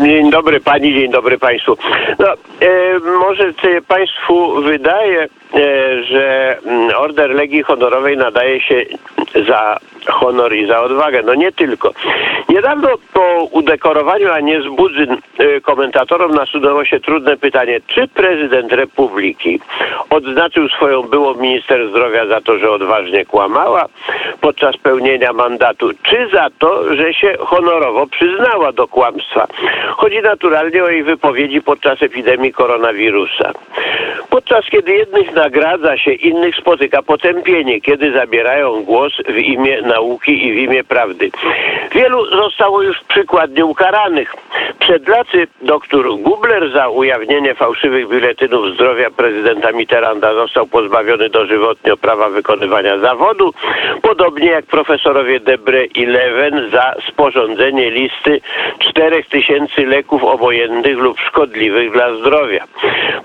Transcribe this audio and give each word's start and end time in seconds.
Dzień 0.00 0.30
dobry 0.30 0.60
pani, 0.60 0.94
dzień 0.94 1.10
dobry 1.10 1.38
państwu. 1.38 1.76
No, 2.18 2.26
e, 2.60 2.98
może 2.98 3.52
się 3.62 3.80
państwu 3.88 4.62
wydaje, 4.62 5.22
e, 5.22 5.28
że 6.04 6.56
mm, 6.66 6.90
Order 6.96 7.30
Legii 7.30 7.62
Honorowej 7.62 8.16
nadaje 8.16 8.60
się 8.60 8.84
za 9.48 9.78
honor 10.06 10.54
i 10.54 10.66
za 10.66 10.82
odwagę. 10.82 11.22
No 11.22 11.34
nie 11.34 11.52
tylko. 11.52 11.92
Niedawno 12.48 12.88
po 13.12 13.48
udekorowaniu 13.50 14.32
Anies 14.32 14.66
Budzyn 14.66 15.16
e, 15.38 15.60
komentatorom 15.60 16.30
nasunęło 16.30 16.84
się 16.84 17.00
trudne 17.00 17.36
pytanie, 17.36 17.80
czy 17.86 18.08
prezydent 18.08 18.72
Republiki 18.72 19.60
odznaczył 20.10 20.68
swoją 20.68 21.02
byłą 21.02 21.34
minister 21.34 21.88
zdrowia 21.90 22.26
za 22.26 22.40
to, 22.40 22.58
że 22.58 22.70
odważnie 22.70 23.24
kłamała 23.24 23.86
podczas 24.40 24.76
pełnienia 24.76 25.32
mandatu, 25.32 25.90
czy 26.02 26.28
za 26.32 26.48
to, 26.58 26.94
że 26.96 27.14
się 27.14 27.34
honorowo 27.38 28.06
przyznała 28.06 28.72
do 28.72 28.88
kłamstwa. 28.88 29.46
Chodzi 29.96 30.22
naturalnie 30.22 30.84
o 30.84 30.88
jej 30.88 31.02
wypowiedzi 31.02 31.62
podczas 31.62 32.02
epidemii 32.02 32.52
koronawirusa. 32.52 33.52
Podczas 34.30 34.64
kiedy 34.70 34.92
jednych 34.92 35.34
nagradza 35.34 35.98
się, 35.98 36.12
innych 36.12 36.56
spotyka 36.56 37.02
potępienie, 37.02 37.80
kiedy 37.80 38.12
zabierają 38.12 38.84
głos 38.84 39.12
w 39.28 39.38
imię 39.38 39.82
nauki 39.82 40.46
i 40.46 40.52
w 40.52 40.56
imię 40.56 40.84
prawdy. 40.84 41.30
Wielu 41.92 42.26
zostało 42.26 42.82
już 42.82 42.96
przykładnie 43.08 43.64
ukaranych. 43.64 44.34
Przed 44.78 45.08
laty 45.08 45.46
doktor 45.62 46.06
Gubler 46.18 46.72
za 46.72 46.88
ujawnienie 46.88 47.54
fałszywych 47.54 48.08
biuletynów 48.08 48.74
zdrowia 48.74 49.10
prezydenta 49.10 49.72
Mitterranda 49.72 50.34
został 50.34 50.66
pozbawiony 50.66 51.28
dożywotnio 51.28 51.96
prawa 51.96 52.28
wykonywania 52.28 52.98
zawodu, 52.98 53.54
podobnie 54.02 54.46
jak 54.46 54.66
profesorowie 54.66 55.40
Debre 55.40 55.84
i 55.84 56.06
Leven 56.06 56.70
za 56.70 56.94
sporządzenie 57.08 57.90
listy 57.90 58.40
4000 58.78 59.86
leków 59.86 60.24
obojętnych 60.24 60.98
lub 60.98 61.20
szkodliwych 61.20 61.92
dla 61.92 62.14
zdrowia. 62.14 62.64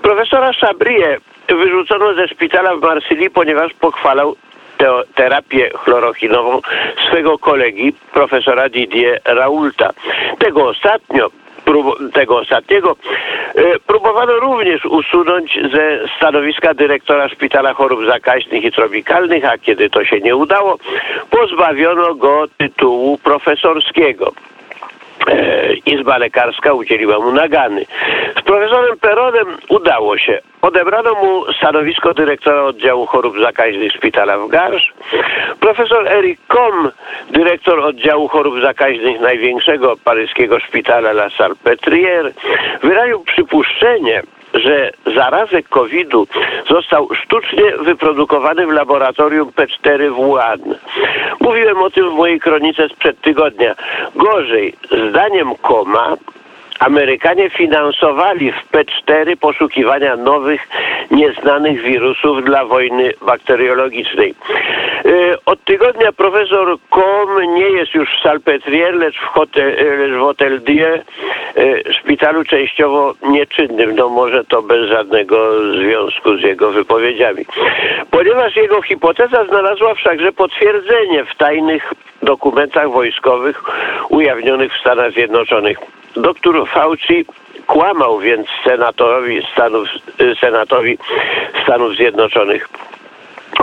Profesora 0.02 0.52
Sabrie 0.96 1.18
wyrzucono 1.48 2.14
ze 2.14 2.28
szpitala 2.28 2.76
w 2.76 2.80
Marsylii, 2.80 3.30
ponieważ 3.30 3.74
pochwalał 3.74 4.36
te- 4.78 5.02
terapię 5.14 5.70
chlorochinową 5.74 6.60
swego 7.08 7.38
kolegi, 7.38 7.92
profesora 8.12 8.68
Didier 8.68 9.20
Raulta. 9.24 9.90
Tego 10.38 10.68
ostatnio 10.68 11.30
tego 12.12 12.36
ostatniego 12.38 12.96
e, 13.54 13.78
próbowano 13.86 14.32
również 14.32 14.84
usunąć 14.84 15.58
ze 15.72 15.98
stanowiska 16.16 16.74
dyrektora 16.74 17.28
Szpitala 17.28 17.74
Chorób 17.74 18.06
Zakaźnych 18.06 18.64
i 18.64 18.72
Tropikalnych, 18.72 19.44
a 19.44 19.58
kiedy 19.58 19.90
to 19.90 20.04
się 20.04 20.20
nie 20.20 20.36
udało, 20.36 20.78
pozbawiono 21.30 22.14
go 22.14 22.44
tytułu 22.58 23.18
profesorskiego. 23.18 24.32
E, 25.26 25.74
Izba 25.86 26.18
lekarska 26.18 26.72
udzieliła 26.72 27.18
mu 27.18 27.32
nagany. 27.32 27.86
Z 28.40 28.42
profesorem 28.42 28.98
Peronem 29.00 29.46
udało 29.68 30.18
się. 30.18 30.40
Odebrano 30.62 31.14
mu 31.14 31.52
stanowisko 31.52 32.14
dyrektora 32.14 32.62
oddziału 32.62 33.06
chorób 33.06 33.40
zakaźnych 33.40 33.92
szpitala 33.92 34.38
w 34.38 34.48
Garsz. 34.48 34.92
Profesor 35.60 36.08
Eric 36.08 36.40
Com, 36.48 36.90
dyrektor 37.30 37.80
oddziału 37.80 38.28
chorób 38.28 38.60
zakaźnych 38.60 39.20
największego 39.20 39.96
paryskiego 40.04 40.60
szpitala 40.60 41.10
La 41.10 41.28
Salpêtrière, 41.28 42.32
wyraził 42.82 43.20
przypuszczenie, 43.24 44.22
że 44.56 44.90
zarazek 45.14 45.68
COVID-u 45.68 46.26
został 46.70 47.08
sztucznie 47.14 47.72
wyprodukowany 47.80 48.66
w 48.66 48.70
laboratorium 48.70 49.48
P4 49.50 50.10
w 50.10 50.14
Wuhan. 50.14 50.60
Mówiłem 51.40 51.78
o 51.78 51.90
tym 51.90 52.10
w 52.10 52.14
mojej 52.14 52.40
kronice 52.40 52.88
sprzed 52.88 53.20
tygodnia. 53.20 53.74
Gorzej, 54.14 54.74
zdaniem 55.10 55.54
Koma, 55.62 56.16
Amerykanie 56.78 57.50
finansowali 57.50 58.52
w 58.52 58.72
P4 58.72 59.36
poszukiwania 59.36 60.16
nowych, 60.16 60.68
nieznanych 61.10 61.82
wirusów 61.82 62.44
dla 62.44 62.64
wojny 62.64 63.12
bakteriologicznej. 63.26 64.34
E, 65.04 65.36
Od 65.46 65.64
tygodnia 65.64 66.12
profesor 66.12 66.78
Com 66.90 67.54
nie 67.54 67.68
jest 67.68 67.94
już 67.94 68.08
w 68.08 68.24
Salpêtrière, 68.24 68.94
lecz 68.94 69.16
w, 69.16 69.24
hotel, 69.24 69.74
lecz 69.98 70.12
w 70.12 70.20
Hotel 70.20 70.60
e, 71.56 71.92
szpitalu 71.92 72.44
częściowo 72.44 73.14
nieczynnym. 73.22 73.96
No 73.96 74.08
może 74.08 74.44
to 74.44 74.62
bez 74.62 74.88
żadnego 74.88 75.36
związku 75.72 76.36
z 76.36 76.42
jego 76.42 76.70
wypowiedziami. 76.70 77.44
Ponieważ 78.10 78.56
jego 78.56 78.82
hipoteza 78.82 79.44
znalazła 79.44 79.94
wszakże 79.94 80.32
potwierdzenie 80.32 81.24
w 81.24 81.34
tajnych 81.36 81.92
dokumentach 82.22 82.90
wojskowych 82.90 83.62
ujawnionych 84.08 84.72
w 84.72 84.80
Stanach 84.80 85.12
Zjednoczonych. 85.12 85.78
Doktor 86.16 86.68
Fauci 86.68 87.24
kłamał 87.66 88.18
więc 88.18 88.46
senatorowi 88.64 89.42
Stanów, 89.52 89.88
y, 90.20 90.34
senatowi 90.40 90.98
Stanów 91.62 91.96
Zjednoczonych. 91.96 92.68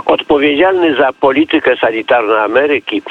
Odpowiedzialny 0.06 0.94
za 0.94 1.12
politykę 1.12 1.76
sanitarną 1.76 2.34
Ameryki, 2.34 3.02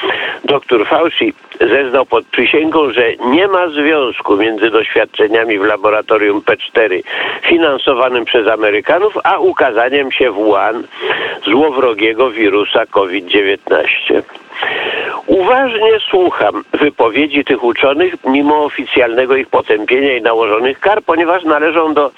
dr 0.44 0.86
Fauci 0.86 1.34
zeznał 1.60 2.06
pod 2.06 2.26
przysięgą, 2.26 2.92
że 2.92 3.16
nie 3.16 3.48
ma 3.48 3.68
związku 3.68 4.36
między 4.36 4.70
doświadczeniami 4.70 5.58
w 5.58 5.64
laboratorium 5.64 6.40
P4 6.40 7.02
finansowanym 7.42 8.24
przez 8.24 8.48
Amerykanów, 8.48 9.18
a 9.24 9.38
ukazaniem 9.38 10.12
się 10.12 10.30
w 10.30 10.34
Wuhan 10.34 10.86
złowrogiego 11.44 12.30
wirusa 12.30 12.86
COVID-19. 12.86 14.22
Uważnie 15.26 16.00
słucham 16.10 16.64
wypowiedzi 16.72 17.44
tych 17.44 17.64
uczonych, 17.64 18.14
mimo 18.24 18.64
oficjalnego 18.64 19.36
ich 19.36 19.48
potępienia 19.48 20.16
i 20.16 20.22
nałożonych 20.22 20.80
kar, 20.80 21.02
ponieważ 21.02 21.44
należą 21.44 21.94
do 21.94 22.10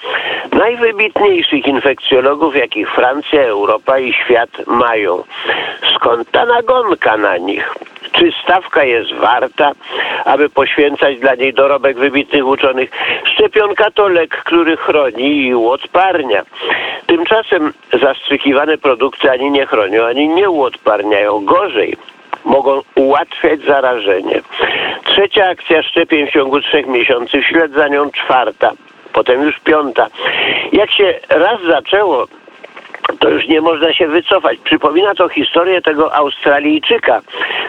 najwybitniejszych 0.51 1.67
infekcjologów, 1.67 2.55
jakich 2.55 2.91
Francja, 2.91 3.41
Europa 3.41 3.99
i 3.99 4.13
świat 4.13 4.49
mają. 4.67 5.23
Skąd 5.95 6.31
ta 6.31 6.45
nagonka 6.45 7.17
na 7.17 7.37
nich? 7.37 7.75
Czy 8.11 8.31
stawka 8.43 8.83
jest 8.83 9.13
warta, 9.13 9.71
aby 10.25 10.49
poświęcać 10.49 11.19
dla 11.19 11.35
niej 11.35 11.53
dorobek 11.53 11.97
wybitnych 11.97 12.47
uczonych? 12.47 12.91
Szczepionka 13.33 13.91
to 13.91 14.07
lek, 14.07 14.29
który 14.29 14.77
chroni 14.77 15.47
i 15.47 15.55
uodparnia. 15.55 16.43
Tymczasem 17.05 17.73
zastrzykiwane 18.01 18.77
produkty 18.77 19.31
ani 19.31 19.51
nie 19.51 19.65
chronią, 19.65 20.05
ani 20.05 20.27
nie 20.29 20.49
uodparniają. 20.49 21.45
Gorzej, 21.45 21.97
mogą 22.47 22.81
ułatwiać 22.95 23.61
zarażenie. 23.61 24.41
Trzecia 25.03 25.45
akcja 25.45 25.83
szczepień 25.83 26.27
w 26.27 26.31
ciągu 26.31 26.61
trzech 26.61 26.87
miesięcy, 26.87 27.41
wśled 27.41 27.71
za 27.71 27.87
nią 27.87 28.11
czwarta, 28.11 28.71
potem 29.13 29.43
już 29.43 29.59
piąta. 29.59 30.07
Jak 30.71 30.91
się 30.91 31.13
raz 31.29 31.61
zaczęło, 31.67 32.27
to 33.19 33.29
już 33.29 33.47
nie 33.47 33.61
można 33.61 33.93
się 33.93 34.07
wycofać. 34.07 34.59
Przypomina 34.63 35.15
to 35.15 35.29
historię 35.29 35.81
tego 35.81 36.15
Australijczyka, 36.15 37.21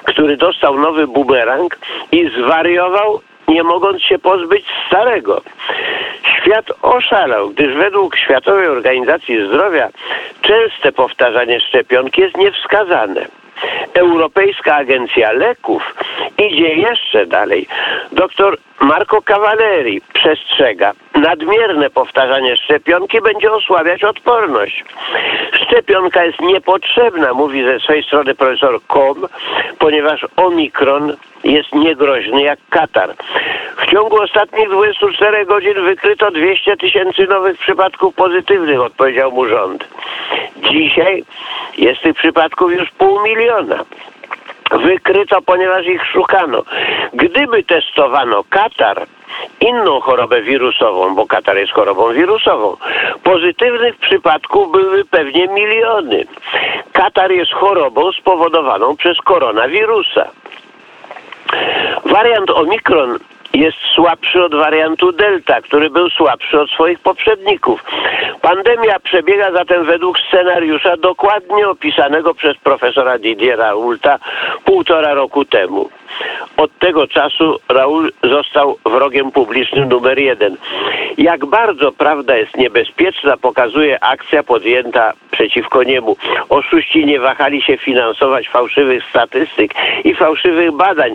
który 0.04 0.36
dostał 0.36 0.78
nowy 0.78 1.06
bumerang 1.06 1.78
i 2.12 2.30
zwariował, 2.38 3.20
nie 3.48 3.62
mogąc 3.62 4.02
się 4.02 4.18
pozbyć 4.18 4.66
starego. 4.86 5.40
Świat 6.36 6.66
oszalał, 6.82 7.50
gdyż 7.50 7.74
według 7.76 8.16
Światowej 8.16 8.66
Organizacji 8.66 9.46
Zdrowia 9.46 9.88
częste 10.40 10.92
powtarzanie 10.92 11.60
szczepionki 11.60 12.20
jest 12.20 12.36
niewskazane. 12.36 13.37
Europejska 13.98 14.76
Agencja 14.76 15.32
Leków 15.32 15.82
idzie 16.38 16.74
jeszcze 16.74 17.26
dalej. 17.26 17.66
Doktor 18.12 18.58
Marco 18.80 19.22
Cavalleri 19.22 20.00
przestrzega. 20.14 20.92
Nadmierne 21.14 21.90
powtarzanie 21.90 22.56
szczepionki 22.56 23.20
będzie 23.20 23.52
osłabiać 23.52 24.04
odporność. 24.04 24.84
Szczepionka 25.52 26.24
jest 26.24 26.40
niepotrzebna, 26.40 27.34
mówi 27.34 27.64
ze 27.64 27.80
swojej 27.80 28.02
strony 28.02 28.34
profesor 28.34 28.80
Kom, 28.86 29.26
ponieważ 29.78 30.26
omikron 30.36 31.16
jest 31.44 31.74
niegroźny 31.74 32.42
jak 32.42 32.58
katar. 32.70 33.14
W 33.76 33.90
ciągu 33.90 34.22
ostatnich 34.22 34.68
24 34.68 35.46
godzin 35.46 35.74
wykryto 35.74 36.30
200 36.30 36.76
tysięcy 36.76 37.26
nowych 37.26 37.58
przypadków 37.58 38.14
pozytywnych, 38.14 38.80
odpowiedział 38.80 39.32
mu 39.32 39.46
rząd. 39.46 39.88
Dzisiaj 40.72 41.24
jest 41.78 42.02
tych 42.02 42.16
przypadków 42.16 42.72
już 42.72 42.90
pół 42.90 43.22
miliona. 43.22 43.84
Wykryto, 44.70 45.42
ponieważ 45.42 45.86
ich 45.86 46.06
szukano. 46.06 46.62
Gdyby 47.12 47.62
testowano 47.62 48.44
katar, 48.50 49.06
inną 49.60 50.00
chorobę 50.00 50.42
wirusową, 50.42 51.14
bo 51.14 51.26
katar 51.26 51.56
jest 51.56 51.72
chorobą 51.72 52.12
wirusową, 52.12 52.76
pozytywnych 53.22 53.96
przypadków 53.96 54.72
były 54.72 55.04
pewnie 55.04 55.48
miliony. 55.48 56.24
Katar 56.92 57.32
jest 57.32 57.52
chorobą 57.52 58.12
spowodowaną 58.12 58.96
przez 58.96 59.18
koronawirusa. 59.18 60.30
Wariant 62.04 62.50
Omikron 62.50 63.18
jest 63.54 63.78
słabszy 63.94 64.44
od 64.44 64.54
wariantu 64.54 65.12
Delta, 65.12 65.60
który 65.60 65.90
był 65.90 66.10
słabszy 66.10 66.60
od 66.60 66.70
swoich 66.70 67.00
poprzedników. 67.00 67.84
Pandemia 68.42 69.00
przebiega 69.00 69.52
zatem 69.52 69.84
według 69.84 70.18
scenariusza 70.20 70.96
dokładnie 70.96 71.68
opisanego 71.68 72.34
przez 72.34 72.58
profesora 72.58 73.18
Didiera 73.18 73.64
Raulta 73.64 74.18
półtora 74.64 75.14
roku 75.14 75.44
temu. 75.44 75.88
Od 76.56 76.78
tego 76.78 77.06
czasu 77.06 77.58
Raul 77.68 78.12
został 78.24 78.76
wrogiem 78.86 79.32
publicznym 79.32 79.88
numer 79.88 80.18
jeden. 80.18 80.56
Jak 81.18 81.46
bardzo 81.46 81.92
prawda 81.92 82.36
jest 82.36 82.56
niebezpieczna, 82.56 83.36
pokazuje 83.36 84.04
akcja 84.04 84.42
podjęta 84.42 85.12
przeciwko 85.38 85.82
niemu. 85.82 86.16
Oszuści 86.48 87.06
nie 87.06 87.20
wahali 87.20 87.62
się 87.62 87.76
finansować 87.76 88.48
fałszywych 88.48 89.04
statystyk 89.10 89.70
i 90.04 90.14
fałszywych 90.14 90.72
badań. 90.72 91.14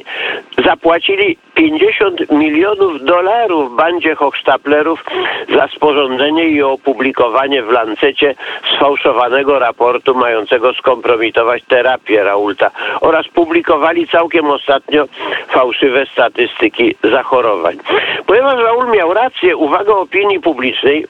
Zapłacili 0.66 1.38
50 1.54 2.32
milionów 2.32 3.04
dolarów 3.04 3.76
bandzie 3.76 4.16
hochsztaplerów 4.16 5.06
za 5.56 5.68
sporządzenie 5.68 6.46
i 6.50 6.62
opublikowanie 6.62 7.64
w 7.64 7.70
Lancecie 7.70 8.36
sfałszowanego 8.76 9.60
raportu 9.60 10.16
mającego 10.16 10.74
skompromitować 10.74 11.64
terapię 11.64 12.24
Raulta 12.24 12.72
oraz 13.02 13.28
publikowali 13.28 14.08
całkiem 14.08 14.46
ostatnio 14.46 15.06
fałszywe 15.50 16.06
statystyki 16.06 16.96
zachorowań. 17.04 17.78
Ponieważ 18.26 18.64
Raul 18.64 18.92
miał 18.92 19.14
rację, 19.14 19.58
uwaga 19.58 19.94
opinii 19.94 20.40
publicznej 20.40 21.06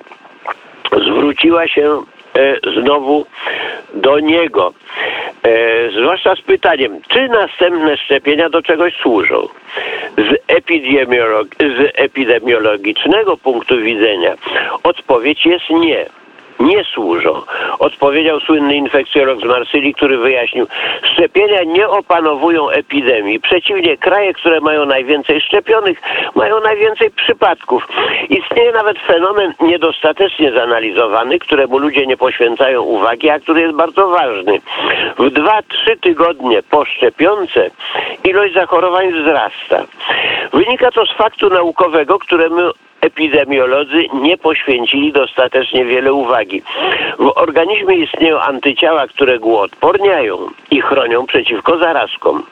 zwróciła 1.01 1.67
się 1.67 2.03
znowu 2.81 3.25
do 3.93 4.19
niego. 4.19 4.73
E, 5.43 5.91
zwłaszcza 5.91 6.35
z 6.35 6.41
pytaniem, 6.41 7.01
czy 7.07 7.27
następne 7.27 7.97
szczepienia 7.97 8.49
do 8.49 8.61
czegoś 8.61 8.95
służą. 8.95 9.47
Z, 10.17 10.43
epidemiolog 10.47 11.47
z 11.59 11.91
epidemiologicznego 11.93 13.37
punktu 13.37 13.77
widzenia 13.77 14.35
odpowiedź 14.83 15.45
jest 15.45 15.69
nie 15.69 16.05
nie 16.59 16.83
służą. 16.83 17.41
Odpowiedział 17.79 18.39
słynny 18.39 18.75
infekcjolog 18.75 19.39
z 19.39 19.43
Marsylii, 19.43 19.93
który 19.93 20.17
wyjaśnił, 20.17 20.67
szczepienia 21.13 21.63
nie 21.63 21.87
opanowują 21.89 22.69
epidemii. 22.69 23.39
Przeciwnie, 23.39 23.97
kraje, 23.97 24.33
które 24.33 24.61
mają 24.61 24.85
najwięcej 24.85 25.41
szczepionych, 25.41 26.01
mają 26.35 26.59
najwięcej 26.59 27.11
przypadków. 27.11 27.87
Istnieje 28.29 28.71
nawet 28.71 28.99
fenomen 28.99 29.53
niedostatecznie 29.61 30.51
zanalizowany, 30.51 31.39
któremu 31.39 31.77
ludzie 31.77 32.07
nie 32.07 32.17
poświęcają 32.17 32.81
uwagi, 32.81 33.29
a 33.29 33.39
który 33.39 33.61
jest 33.61 33.75
bardzo 33.75 34.07
ważny. 34.07 34.61
W 35.17 35.29
dwa, 35.29 35.61
trzy 35.61 35.97
tygodnie 35.97 36.63
po 36.63 36.85
szczepionce 36.85 37.69
ilość 38.23 38.53
zachorowań 38.53 39.11
wzrasta. 39.11 39.83
Wynika 40.53 40.91
to 40.91 41.05
z 41.05 41.11
faktu 41.13 41.49
naukowego, 41.49 42.19
któremu 42.19 42.61
epidemiolodzy 43.03 44.05
nie 44.13 44.37
poświęcili 44.37 45.11
dostatecznie 45.11 45.85
wiele 45.85 46.13
uwagi. 46.13 46.61
W 47.19 47.31
organizmie 47.35 47.95
istnieją 47.95 48.39
antyciała, 48.39 49.07
które 49.07 49.39
go 49.39 49.59
odporniają 49.59 50.37
i 50.71 50.81
chronią 50.81 51.25
przeciwko 51.25 51.77
zarazkom. 51.77 52.43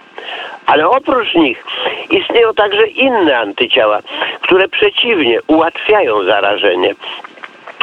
Ale 0.65 0.89
oprócz 0.89 1.33
nich 1.35 1.63
istnieją 2.09 2.53
także 2.53 2.87
inne 2.87 3.37
antyciała, 3.37 3.99
które 4.41 4.67
przeciwnie 4.67 5.39
ułatwiają 5.47 6.23
zarażenie. 6.23 6.95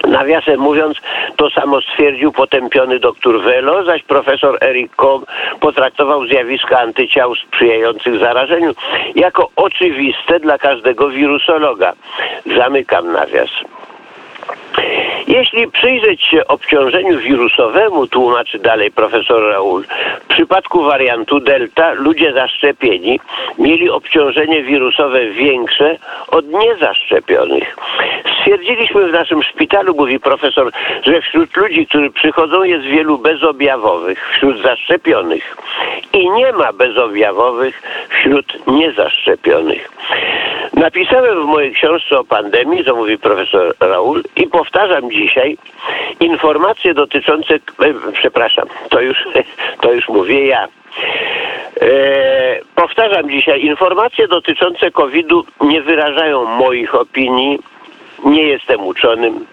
Nawiasem 0.09 0.61
mówiąc, 0.61 0.99
to 1.37 1.51
samo 1.51 1.81
stwierdził 1.81 2.33
potępiony 2.33 2.99
dr 2.99 3.41
Velo, 3.43 3.85
zaś 3.85 4.03
profesor 4.03 4.59
Eric 4.61 4.97
Koch 4.97 5.23
potraktował 5.61 6.27
zjawiska 6.27 6.79
antyciał 6.79 7.35
sprzyjających 7.35 8.19
zarażeniu 8.19 8.75
jako 9.15 9.49
oczywiste 9.57 10.41
dla 10.41 10.59
każdego 10.59 11.09
wirusologa. 11.09 11.93
Zamykam 12.57 13.13
nawias. 13.13 13.51
Jeśli 15.29 15.71
przyjrzeć 15.71 16.25
się 16.25 16.47
obciążeniu 16.47 17.19
wirusowemu, 17.19 18.07
tłumaczy 18.07 18.59
dalej 18.59 18.91
profesor 18.91 19.43
Raul, 19.43 19.85
w 20.25 20.27
przypadku 20.27 20.83
wariantu 20.83 21.41
Delta 21.41 21.93
ludzie 21.93 22.33
zaszczepieni 22.33 23.21
mieli 23.59 23.91
obciążenie 23.91 24.63
wirusowe 24.63 25.27
większe 25.27 25.97
od 26.29 26.45
niezaszczepionych. 26.47 27.77
Stwierdziliśmy 28.41 29.09
w 29.09 29.13
naszym 29.13 29.43
szpitalu, 29.43 29.95
mówi 29.95 30.21
profesor, 30.21 30.71
że 31.03 31.21
wśród 31.21 31.57
ludzi, 31.57 31.87
którzy 31.87 32.11
przychodzą 32.11 32.63
jest 32.63 32.85
wielu 32.85 33.19
bezobjawowych 33.19 34.31
wśród 34.33 34.63
zaszczepionych 34.63 35.57
i 36.13 36.31
nie 36.31 36.53
ma 36.53 36.73
bezobjawowych 36.73 37.83
wśród 38.09 38.67
niezaszczepionych. 38.67 39.91
Napisałem 40.75 41.43
w 41.43 41.45
mojej 41.45 41.73
książce 41.73 42.19
o 42.19 42.25
pandemii, 42.25 42.85
co 42.85 42.97
mówi 42.97 43.19
profesor 43.19 43.75
Raul 43.81 44.23
i 44.37 44.47
powtarzam 44.47 45.09
dzisiaj 45.19 45.59
informacje 46.21 46.95
dotyczące, 46.95 47.55
e, 47.55 47.61
przepraszam, 48.13 48.69
to 48.89 49.01
już, 49.01 49.19
to 49.83 49.93
już 49.93 50.09
mówię 50.09 50.47
ja. 50.47 50.69
E, 51.81 51.89
powtarzam 52.75 53.31
dzisiaj, 53.31 53.65
informacje 53.65 54.29
dotyczące 54.29 54.91
COVID-u 54.91 55.45
nie 55.61 55.83
wyrażają 55.83 56.45
moich 56.45 56.95
opinii, 56.95 57.59
nie 58.25 58.43
jestem 58.43 58.87
uczonym. 58.87 59.47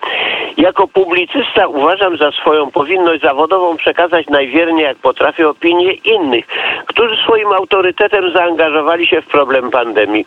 Jako 0.57 0.87
publicysta 0.87 1.67
uważam 1.67 2.17
za 2.17 2.31
swoją 2.31 2.71
powinność 2.71 3.21
zawodową 3.21 3.77
przekazać 3.77 4.27
najwierniej 4.27 4.85
jak 4.85 4.97
potrafię 4.97 5.49
opinię 5.49 5.93
innych, 5.93 6.45
którzy 6.85 7.15
swoim 7.23 7.47
autorytetem 7.47 8.31
zaangażowali 8.31 9.07
się 9.07 9.21
w 9.21 9.27
problem 9.27 9.71
pandemii. 9.71 10.25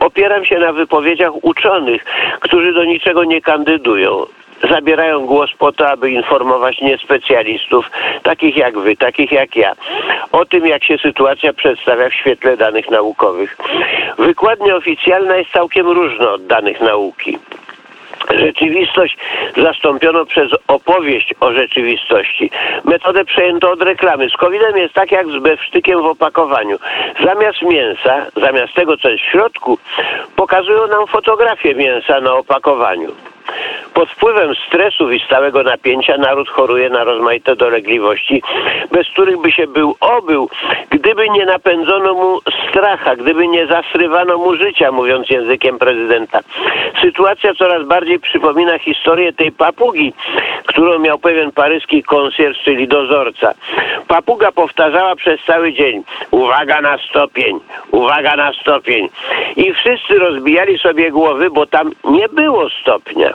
Opieram 0.00 0.44
się 0.44 0.58
na 0.58 0.72
wypowiedziach 0.72 1.44
uczonych, 1.44 2.04
którzy 2.40 2.72
do 2.72 2.84
niczego 2.84 3.24
nie 3.24 3.40
kandydują 3.40 4.26
zabierają 4.70 5.26
głos 5.26 5.50
po 5.58 5.72
to, 5.72 5.88
aby 5.88 6.10
informować 6.10 6.80
niespecjalistów, 6.80 7.90
takich 8.22 8.56
jak 8.56 8.78
wy, 8.78 8.96
takich 8.96 9.32
jak 9.32 9.56
ja, 9.56 9.72
o 10.32 10.44
tym, 10.44 10.66
jak 10.66 10.84
się 10.84 10.98
sytuacja 10.98 11.52
przedstawia 11.52 12.08
w 12.08 12.14
świetle 12.14 12.56
danych 12.56 12.90
naukowych. 12.90 13.56
Wykładnia 14.18 14.76
oficjalna 14.76 15.36
jest 15.36 15.50
całkiem 15.50 15.88
różna 15.88 16.32
od 16.32 16.46
danych 16.46 16.80
nauki 16.80 17.38
rzeczywistość 18.30 19.16
zastąpiono 19.56 20.26
przez 20.26 20.50
opowieść 20.68 21.34
o 21.40 21.52
rzeczywistości. 21.52 22.50
Metodę 22.84 23.24
przejęto 23.24 23.70
od 23.70 23.82
reklamy. 23.82 24.30
Z 24.30 24.36
COVID-em 24.36 24.76
jest 24.76 24.94
tak 24.94 25.12
jak 25.12 25.26
z 25.26 25.42
bewsztykiem 25.42 26.02
w 26.02 26.06
opakowaniu. 26.06 26.78
Zamiast 27.24 27.62
mięsa, 27.62 28.26
zamiast 28.36 28.74
tego, 28.74 28.96
co 28.96 29.08
jest 29.08 29.24
w 29.24 29.30
środku, 29.30 29.78
pokazują 30.36 30.86
nam 30.86 31.06
fotografię 31.06 31.74
mięsa 31.74 32.20
na 32.20 32.34
opakowaniu. 32.34 33.12
Pod 33.94 34.10
wpływem 34.10 34.54
stresów 34.66 35.12
i 35.12 35.20
stałego 35.20 35.62
napięcia 35.62 36.16
naród 36.16 36.48
choruje 36.48 36.90
na 36.90 37.04
rozmaite 37.04 37.56
dolegliwości, 37.56 38.42
bez 38.92 39.08
których 39.08 39.40
by 39.40 39.52
się 39.52 39.66
był 39.66 39.96
obył, 40.00 40.50
gdyby 40.90 41.28
nie 41.28 41.46
napędzono 41.46 42.14
mu 42.14 42.40
stracha, 42.70 43.16
gdyby 43.16 43.48
nie 43.48 43.66
zasrywano 43.66 44.38
mu 44.38 44.56
życia, 44.56 44.92
mówiąc 44.92 45.30
językiem 45.30 45.78
prezydenta. 45.78 46.40
Sytuacja 47.02 47.54
coraz 47.54 47.86
bardziej 47.86 48.20
przypomina 48.20 48.78
historię 48.78 49.32
tej 49.32 49.52
papugi, 49.52 50.12
którą 50.66 50.98
miał 50.98 51.18
pewien 51.18 51.52
paryski 51.52 52.02
konsjerż, 52.02 52.58
czyli 52.64 52.88
dozorca. 52.88 53.54
Papuga 54.08 54.52
powtarzała 54.52 55.16
przez 55.16 55.40
cały 55.46 55.72
dzień 55.72 56.02
uwaga 56.30 56.80
na 56.80 56.98
stopień, 56.98 57.60
uwaga 57.90 58.36
na 58.36 58.52
stopień. 58.52 59.08
I 59.56 59.72
wszyscy 59.72 60.18
rozbijali 60.18 60.78
sobie 60.78 61.10
głowy, 61.10 61.50
bo 61.50 61.66
tam 61.66 61.90
nie 62.04 62.28
było 62.28 62.70
stopnia. 62.70 63.32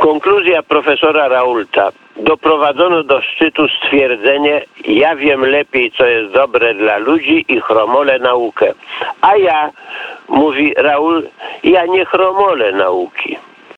Konkluzja 0.00 0.62
profesora 0.62 1.28
Raulta. 1.28 1.92
Doprowadzono 2.16 3.02
do 3.02 3.22
szczytu 3.22 3.68
stwierdzenie 3.68 4.62
ja 4.84 5.16
wiem 5.16 5.44
lepiej, 5.44 5.92
co 5.92 6.06
jest 6.06 6.32
dobre 6.32 6.74
dla 6.74 6.98
ludzi 6.98 7.44
i 7.48 7.60
chromolę 7.60 8.18
naukę. 8.18 8.72
A 9.20 9.36
ja, 9.36 9.70
mówi 10.28 10.74
Raul, 10.76 11.28
ja 11.64 11.86
nie 11.86 12.04
chromolę 12.04 12.72
nauki. 12.72 13.36